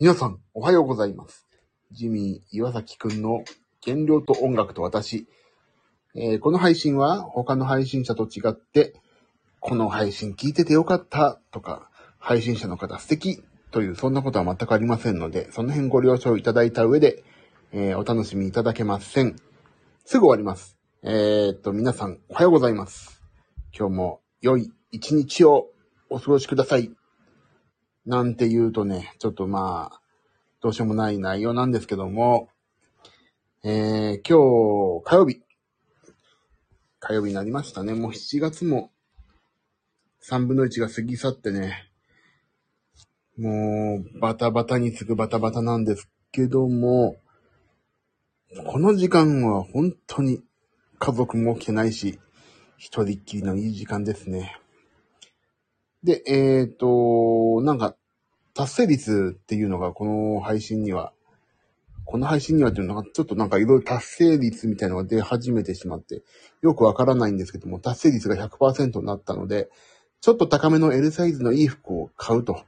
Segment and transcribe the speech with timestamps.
[0.00, 1.48] 皆さん、おはようございます。
[1.90, 3.42] ジミー岩崎くんの
[3.84, 5.26] 原料と音楽と私。
[6.14, 8.94] えーこの配信は他の配信者と違って、
[9.58, 11.90] この配信聞いててよかったとか、
[12.20, 17.24] 配信者の方素敵というそんなことは全くありませんので、その辺ご了承いただいた上で、
[17.72, 19.34] えーお楽しみいただけません。
[20.04, 20.78] すぐ終わります。
[21.02, 23.20] えーっと、皆さん、おはようございます。
[23.76, 25.66] 今日も良い一日を
[26.08, 26.97] お過ごしください。
[28.08, 30.00] なんて言うとね、ちょっとまあ、
[30.62, 32.48] どうしようもない内容なんですけども、
[33.62, 35.42] えー、今日、火曜日。
[37.00, 37.92] 火曜日になりましたね。
[37.92, 38.92] もう7月も
[40.26, 41.90] 3分の1が過ぎ去ってね、
[43.36, 47.18] もう、バタバタに次ぐバタバタなんですけども、
[48.68, 50.42] この時間は本当に
[50.98, 52.18] 家族も起きてないし、
[52.78, 54.58] 一人っきりのいい時間ですね。
[56.02, 57.96] で、えっ、と、なんか、
[58.58, 61.12] 達成率っていうのがこの配信には、
[62.04, 66.24] この配信にはっていうのが、ちょっとなんかいろいろ達成率みたいなのが出始めてしまって、
[66.60, 69.70] よくわからないんですけども、達成率が100%になったので、
[70.20, 72.64] ちょっと高めの L サイズのいい服を買うと。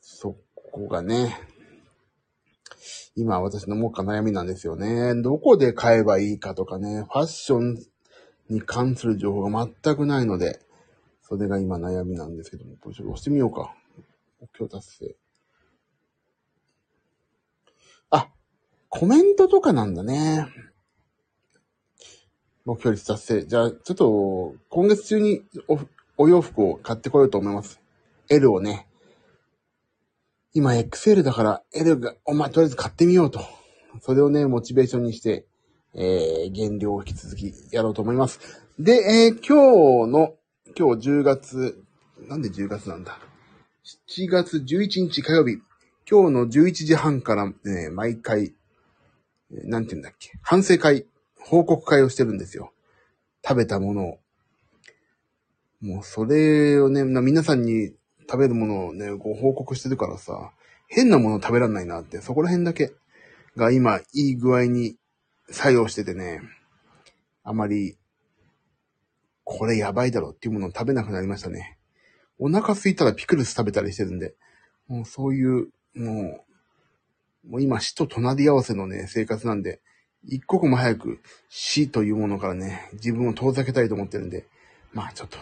[0.00, 1.36] そこがね、
[3.16, 5.20] 今私のもっか悩みなんですよね。
[5.20, 7.76] どこで買えばいいかとかね、ファッション
[8.48, 10.60] に関する情報が全くないので、
[11.22, 13.74] それが今悩みなんですけども、どうしよう、押してみようか。
[14.52, 15.16] 目標達成。
[18.10, 18.28] あ、
[18.88, 20.46] コメントとかなんだね。
[22.64, 23.46] 目標率達成。
[23.46, 25.78] じゃあ、ちょっと、今月中にお
[26.18, 27.80] お洋服を買ってこようと思います。
[28.28, 28.88] L をね。
[30.52, 33.40] 今 XL だから L が、お前とりあえず買ってみようと。
[34.00, 35.46] それをね、モチベーションにして、
[35.94, 38.40] えー、減量を引き続きやろうと思います。
[38.78, 40.34] で、えー、今日の、
[40.76, 41.84] 今日10月、
[42.28, 43.18] なんで10月なんだ？
[44.08, 45.62] ?7 月11日火曜日。
[46.10, 48.54] 今日の11時半からね、毎回、
[49.50, 51.06] なんて言うんだっけ、反省会、
[51.40, 52.72] 報告会をしてるんですよ。
[53.42, 54.18] 食べたものを。
[55.80, 57.94] もうそれをね、皆さんに
[58.28, 60.52] 食べるものをね、ご報告してるからさ、
[60.88, 62.92] 変なもの食べらんないなって、そこら辺だけ
[63.56, 64.96] が今、いい具合に
[65.50, 66.42] 作用しててね、
[67.42, 67.96] あまり、
[69.44, 71.77] これやばいだろっていうものを食べなくなりましたね。
[72.38, 74.34] お腹空いたらピクルス食べたりしてるんで、
[74.86, 76.44] もうそういう、も
[77.44, 79.80] う、もう今死と隣り合わせのね、生活なんで、
[80.24, 84.46] 一刻も早く死というものからね、自分を遠ざけたいと思ってるんで、
[84.92, 85.38] まあちょっと、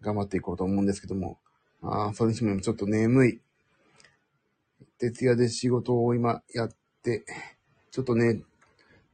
[0.00, 1.38] 頑張っていこうと思うんですけども、
[1.82, 3.40] ああ、それにしてもちょっと眠い。
[4.98, 6.70] 徹夜で仕事を今やっ
[7.02, 7.24] て、
[7.90, 8.42] ちょっとね、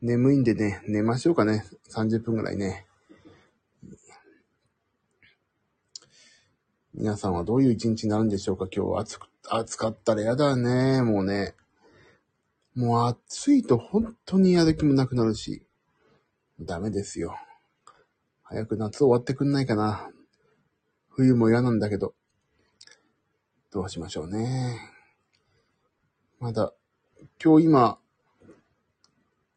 [0.02, 1.64] 眠いんでね、寝ましょうかね。
[1.90, 2.86] 30分ぐらいね。
[6.92, 8.66] 皆さんはどういう一日になるんでしょうか？
[8.74, 11.02] 今日暑く、暑かったらやだね。
[11.02, 11.54] もうね。
[12.74, 15.62] もう暑いと本当にやる気もなくなるし、
[16.60, 17.36] ダメですよ。
[18.42, 20.10] 早く夏終わってくんないかな。
[21.08, 22.14] 冬も嫌なんだけど。
[23.70, 24.80] どうしましょうね。
[26.40, 26.72] まだ、
[27.42, 27.98] 今日今、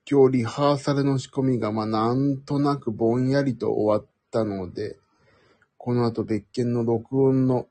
[0.10, 4.98] 今日リハーサルの仕込みが、まあなんとなくぼんやりと終わったので、
[5.84, 7.68] この後別件の録音の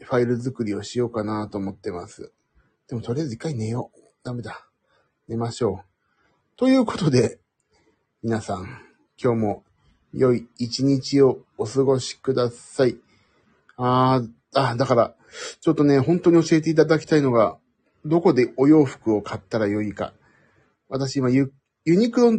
[0.00, 2.32] ファイル作りをしようかなと思ってます。
[2.88, 4.00] でもとりあえず一回寝よう。
[4.24, 4.66] ダメだ。
[5.28, 6.56] 寝ましょう。
[6.56, 7.38] ということで、
[8.22, 8.62] 皆さん、
[9.22, 9.64] 今日も
[10.14, 12.96] 良い一日をお過ごしください。
[13.76, 15.14] あー、あ、だから、
[15.60, 17.58] ちょっとね、本当に教えていただきたいのが、
[18.06, 20.14] どこでお洋服を買ったらよいか。
[20.88, 21.52] 私今ユ、
[21.84, 22.32] ユニクロ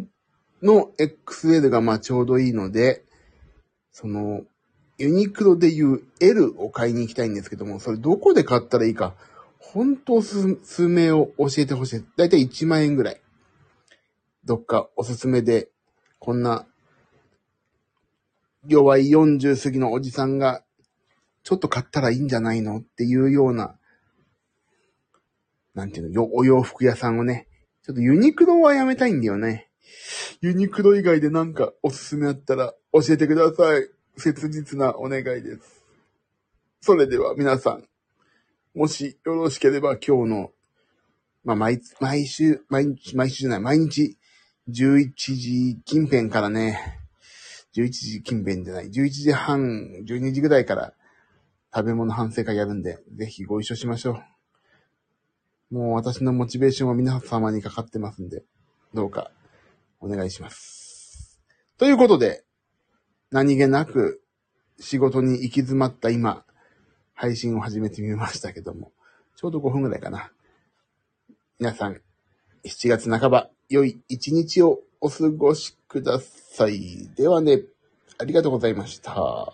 [0.63, 3.05] の XL がまあちょうどいいので、
[3.93, 4.41] その、
[4.97, 9.15] ユニクロでいう L を買いに行きたいんですけども、それどこで買ったらいいか、
[9.59, 12.05] 本当す、数名を教えてほしい。
[12.17, 13.21] だいたい1万円ぐらい。
[14.43, 15.69] どっかおすすめで、
[16.19, 16.65] こんな、
[18.67, 20.63] 弱い40過ぎのおじさんが、
[21.43, 23.77] ちょっと買ったらいいんじゃないのっていうような、
[25.75, 27.47] なんていうの、よお洋服屋さんをね、
[27.83, 29.69] ちょっとユニクロはやめたいんだよね。
[30.41, 33.89] ユニクロ以外でなんかおすすめあったら教えてください。
[34.17, 35.83] 切実なお願いです。
[36.79, 37.87] それでは皆さん、
[38.75, 40.51] もしよろしければ今日の、
[41.43, 44.15] まあ、毎、毎週、毎日、毎週じゃない、毎日、
[44.69, 46.99] 11時近辺からね、
[47.75, 50.93] 11時近辺じゃない、11時半、12時ぐらいから
[51.73, 54.21] 食べ物反省会やるんで、ぜひご一緒しましょ
[55.71, 55.75] う。
[55.75, 58.43] もう私のモチベーションは皆様にかかってますんで、
[58.93, 59.31] どうか
[59.99, 61.41] お願いします。
[61.79, 62.43] ということで、
[63.33, 64.21] 何気なく
[64.79, 66.45] 仕事に行き詰まった今、
[67.15, 68.91] 配信を始めてみましたけども、
[69.35, 70.31] ちょうど5分ぐらいかな。
[71.57, 71.99] 皆さん、
[72.63, 77.09] 7月半ば、良い一日をお過ごしください。
[77.15, 77.63] ではね、
[78.19, 79.51] ありがとうございました。